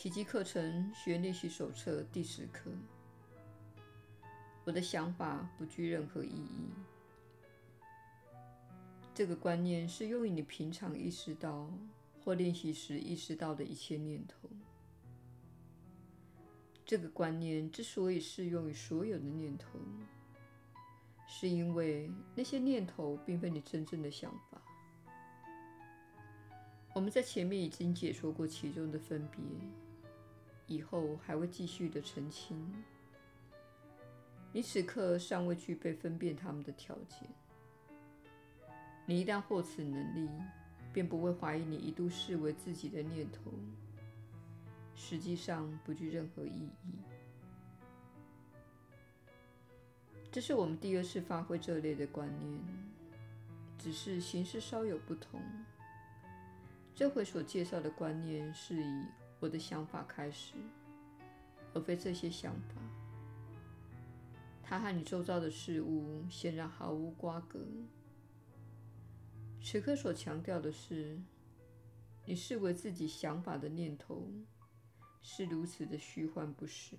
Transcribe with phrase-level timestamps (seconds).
[0.00, 2.70] 奇迹课程学练习手册第十课。
[4.64, 6.70] 我的想法不具任何意义。
[9.12, 11.68] 这个观念适用于你平常意识到
[12.22, 14.48] 或练习时意识到的一切念头。
[16.86, 19.80] 这个观念之所以适用于所有的念头，
[21.26, 24.62] 是因为那些念头并非你真正的想法。
[26.94, 29.40] 我们在前面已经解说过其中的分别，
[30.68, 32.72] 以后还会继续的澄清。
[34.52, 37.28] 你此刻尚未具备分辨他们的条件。
[39.04, 40.28] 你一旦获此能力，
[40.92, 43.52] 便不会怀疑你一度视为自己的念头，
[44.94, 46.92] 实际上不具任何意义。
[50.30, 52.60] 这是我们第二次发挥这类的观念，
[53.78, 55.40] 只是形式稍有不同。
[56.94, 59.04] 这回所介绍的观念是以
[59.40, 60.54] 我的想法开始，
[61.74, 62.74] 而非这些想法。
[64.62, 67.58] 它和你周遭的事物显然毫无瓜葛。
[69.60, 71.18] 此刻所强调的是，
[72.24, 74.30] 你视为自己想法的念头
[75.22, 76.96] 是如此的虚幻不实。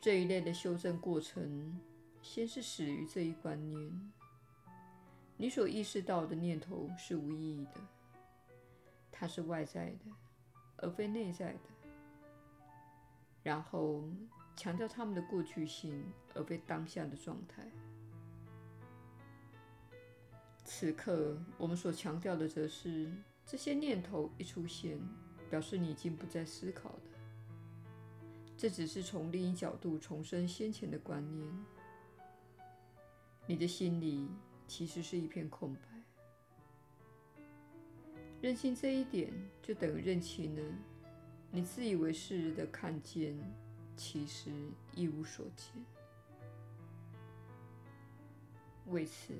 [0.00, 1.80] 这一类的修正过程，
[2.20, 4.12] 先是始于这一观念：
[5.38, 7.80] 你所意识到的念头是无意义的，
[9.16, 10.10] 它是外在的，
[10.78, 11.60] 而非内在的。
[13.44, 14.02] 然后
[14.56, 17.70] 强调他们的过去性，而非当下的状态。
[20.64, 23.08] 此刻，我们所强调的则是，
[23.46, 24.98] 这些念头一出现，
[25.48, 27.00] 表示你已经不再思考了。
[28.56, 31.64] 这只是从另一角度重申先前的观念。
[33.46, 34.28] 你的心里
[34.66, 35.93] 其实是一片空白。
[38.44, 40.62] 认清这一点，就等于认清了。
[41.50, 43.34] 你自以为是的看见，
[43.96, 44.52] 其实
[44.94, 45.82] 一无所见。
[48.88, 49.32] 为此，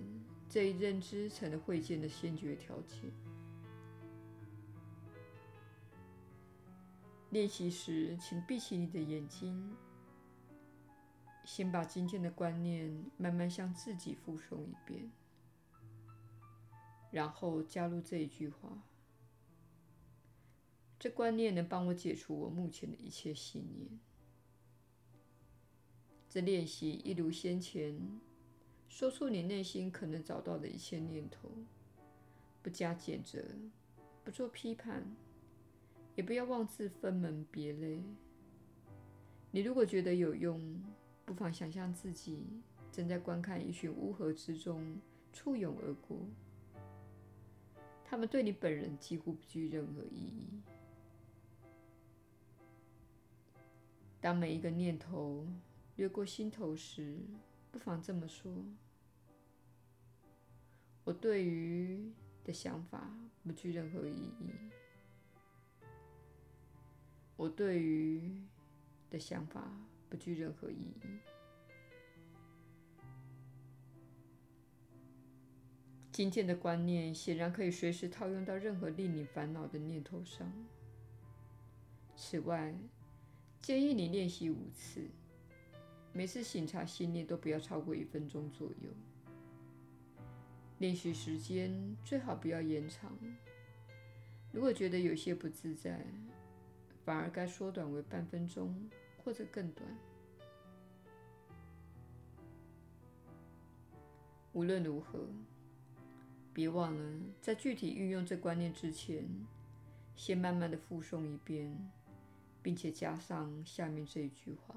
[0.48, 3.12] 这一认知成了会见的先决条件。
[7.28, 9.76] 练习时，请闭起你的眼睛，
[11.44, 15.10] 先把今天的观念慢慢向自己复诵一遍，
[17.10, 18.70] 然后加入这一句话。
[21.04, 23.87] 这观念能帮我解除我目前的一切信念。
[26.31, 27.94] 这练习一如先前，
[28.88, 31.50] 说出你内心可能找到的一切念头，
[32.62, 33.44] 不加谴责，
[34.25, 35.04] 不做批判，
[36.16, 38.03] 也不要妄自分门别类。
[39.50, 40.82] 你如果觉得有用，
[41.26, 42.47] 不妨想象自己
[42.91, 44.98] 正在观看一群乌合之众
[45.34, 46.26] 簇拥而过，
[48.06, 50.62] 他们对你本人几乎不具任何意义。
[54.24, 55.46] 当每一个念头
[55.96, 57.18] 掠过心头时，
[57.70, 58.50] 不妨这么说
[61.04, 62.10] ：“我对于
[62.42, 64.48] 的想法不具任何意义。
[67.36, 68.40] 我对于
[69.10, 69.70] 的想法
[70.08, 71.02] 不具任何意义。”
[76.10, 80.50] 今天的观念显然可以随时套用到任何令你烦恼的念头上。
[82.16, 82.74] 此外，
[83.64, 85.00] 建议你练习五次，
[86.12, 88.91] 每次醒察心念都不要超过一分钟左右。
[90.80, 93.10] 练习时间最好不要延长。
[94.52, 96.04] 如果觉得有些不自在，
[97.06, 98.86] 反而该缩短为半分钟
[99.25, 99.88] 或者更短。
[104.52, 105.26] 无论如何，
[106.52, 109.26] 别忘了在具体运用这观念之前，
[110.14, 111.75] 先慢慢的复诵一遍。
[112.64, 114.75] 并且加上下面这一句话：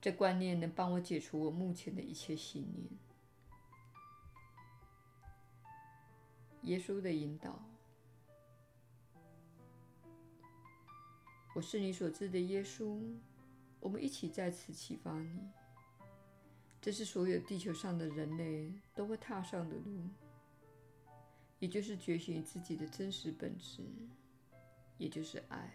[0.00, 2.88] 这观念能帮我解除我目前的一切信念。
[6.62, 7.62] 耶稣的引导，
[11.54, 12.98] 我是你所知的耶稣。
[13.78, 15.50] 我们一起在此启发你。
[16.80, 20.08] 这是所有地球上的人类都会踏上的路，
[21.58, 23.82] 也就是觉醒自己的真实本质。
[25.02, 25.68] 也就是爱，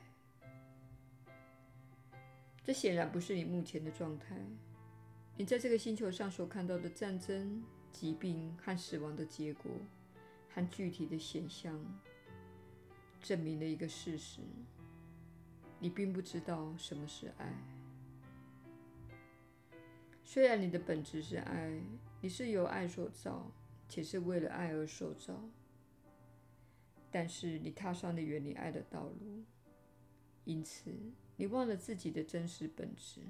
[2.63, 4.37] 这显然不是你目前的状态。
[5.35, 9.69] 你在这个星球上所看到的战争、疾病和死亡的结果，
[10.49, 11.77] 和具体的现象，
[13.21, 14.39] 证明了一个事实：
[15.77, 17.53] 你并不知道什么是爱。
[20.23, 21.81] 虽然你的本质是爱，
[22.21, 23.51] 你是由爱所造，
[23.89, 25.37] 且是为了爱而受造。
[27.11, 29.43] 但是你踏上了远离爱的道路，
[30.45, 30.91] 因此
[31.35, 33.21] 你忘了自己的真实本质。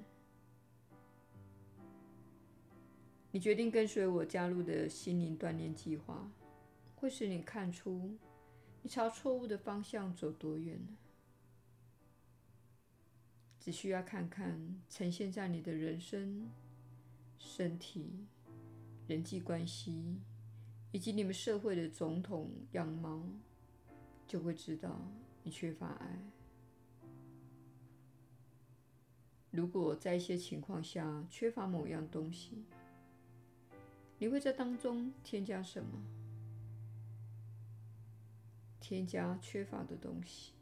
[3.30, 6.30] 你决定跟随我加入的心灵锻炼计划，
[6.96, 8.16] 会使你看出
[8.82, 10.96] 你朝错误的方向走多远了。
[13.60, 16.48] 只需要看看呈现在你的人生、
[17.38, 18.26] 身体、
[19.06, 20.16] 人际关系
[20.90, 23.22] 以及你们社会的总统样貌，
[24.28, 25.00] 就会知道
[25.42, 26.18] 你缺乏爱。
[29.50, 32.62] 如果在一些情况下缺乏某样东西，
[34.18, 36.04] 你会在当中添加什么？
[38.78, 40.52] 添加缺乏的东西。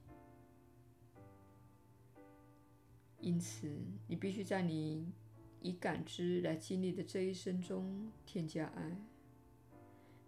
[3.18, 3.68] 因此，
[4.06, 5.12] 你必须在你
[5.60, 8.96] 以感知来经历的这一生中添加爱。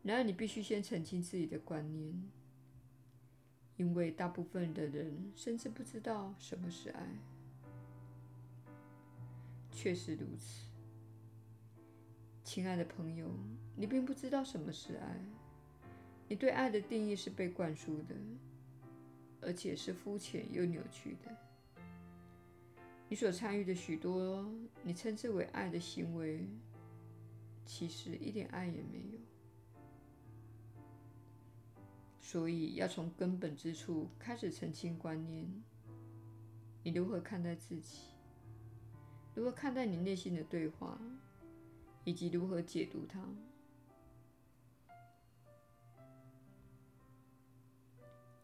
[0.03, 2.29] 然而，你必须先澄清自己的观念，
[3.79, 7.07] 因为大部分的人甚至不知道什么是爱。
[9.71, 10.67] 确实如此。
[12.43, 13.31] 亲爱的朋友，
[13.77, 15.21] 你并不知道什么是爱。
[16.27, 18.15] 你对爱的定义是被灌输的，
[19.41, 21.31] 而且是肤浅又扭曲的。
[23.09, 24.45] 你所参与的许多
[24.83, 26.45] 你称之为爱的行为，
[27.65, 29.19] 其实一点爱也没有。
[32.31, 35.51] 所以，要从根本之处开始澄清观念：
[36.83, 38.01] 你如何看待自己？
[39.35, 41.01] 如何看待你内心的对话？
[42.05, 43.19] 以及如何解读它。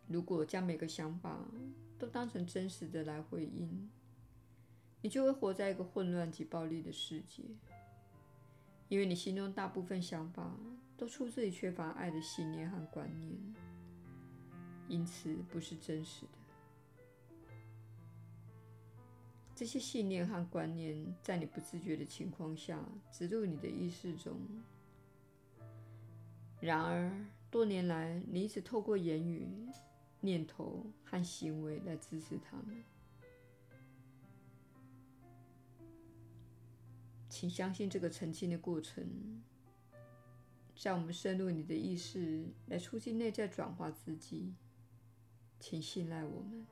[0.06, 1.44] 如果将每个想法
[1.98, 3.90] 都当成真实的来回应，
[5.02, 7.42] 你就会活在一个混乱及暴力的世界，
[8.88, 10.56] 因为你心中大部分想法
[10.96, 13.38] 都出自于缺乏爱的信念和观念，
[14.88, 16.38] 因此不是真实的。
[19.54, 24.36] 这些信念和观念在你不自觉的情况下植入你的意识中。
[26.60, 27.10] 然而，
[27.50, 29.46] 多年来你一直透过言语、
[30.20, 32.82] 念头和行为来支持他们。
[37.28, 39.42] 请相信这个澄清的过程，
[40.76, 44.54] 在我们深入你的意识来促进内在转化自己。
[45.58, 46.66] 请信赖我们。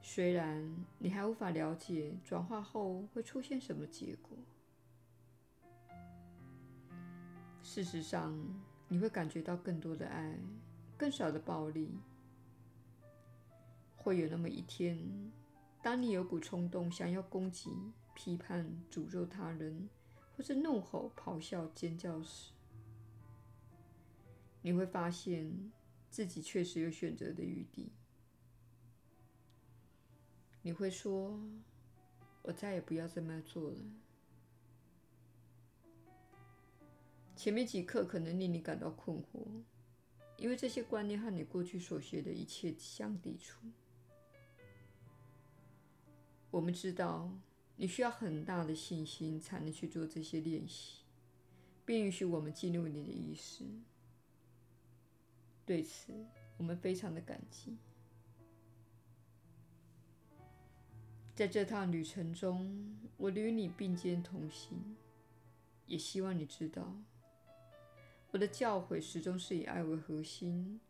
[0.00, 4.38] 虽然你还无法了解转化后会出现什么结果，
[7.62, 8.34] 事实上，
[8.88, 10.38] 你会感觉到更多的爱，
[10.96, 11.90] 更少的暴力。
[13.96, 14.96] 会有那么一天，
[15.82, 17.70] 当你有股冲动想要攻击、
[18.14, 19.90] 批判、诅咒他人，
[20.34, 22.52] 或是怒吼、咆哮、尖叫时，
[24.62, 25.70] 你会发现
[26.10, 27.92] 自己确实有选择的余地。
[30.62, 31.40] 你会说
[32.42, 33.76] ：“我再也不要这么做了。”
[37.36, 39.46] 前面几刻可能令你感到困惑，
[40.36, 43.64] 因为这些观念和你过去所学的一切相抵触。
[46.50, 47.30] 我们知道
[47.76, 51.02] 你需要很大的信心才能去做这些练习，
[51.86, 53.64] 并允许我们进入你的意识。
[55.68, 56.14] 对此，
[56.56, 57.76] 我们非常的感激。
[61.34, 64.96] 在这趟旅程中，我与你并肩同行，
[65.84, 66.96] 也希望你知道，
[68.30, 70.80] 我的教诲始终是以爱为核心，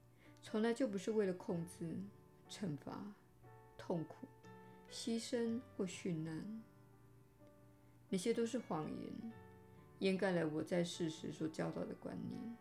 [0.40, 1.98] 从来就不是为了控制、
[2.48, 3.12] 惩罚、
[3.76, 4.28] 痛苦、
[4.88, 6.62] 牺牲或殉难。
[8.08, 9.32] 那些都是谎言，
[9.98, 12.56] 掩盖了我在世时所教导的观念。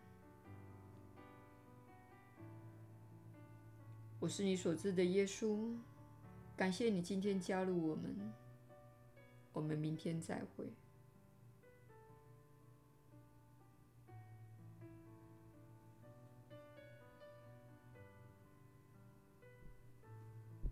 [4.20, 5.72] 我是你所知的耶稣。
[6.56, 8.32] 感谢你今天加入我们，
[9.52, 10.66] 我们明天再会。